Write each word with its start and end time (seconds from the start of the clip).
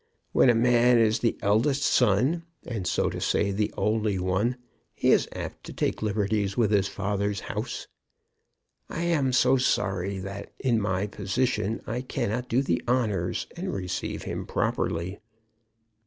When 0.31 0.49
a 0.49 0.55
man 0.55 0.97
is 0.97 1.19
the 1.19 1.37
eldest 1.43 1.83
son, 1.83 2.41
and, 2.65 2.87
so 2.87 3.07
to 3.07 3.21
say, 3.21 3.51
the 3.51 3.71
only 3.77 4.17
one, 4.17 4.57
he 4.95 5.11
is 5.11 5.29
apt 5.31 5.63
to 5.65 5.73
take 5.73 6.01
liberties 6.01 6.57
with 6.57 6.71
his 6.71 6.87
father's 6.87 7.41
house. 7.41 7.85
I 8.89 9.03
am 9.03 9.31
so 9.31 9.57
sorry 9.57 10.17
that 10.17 10.53
in 10.57 10.81
my 10.81 11.05
position 11.05 11.81
I 11.85 12.01
cannot 12.01 12.49
do 12.49 12.63
the 12.63 12.81
honors 12.87 13.45
and 13.55 13.71
receive 13.71 14.23
him 14.23 14.47
properly. 14.47 15.19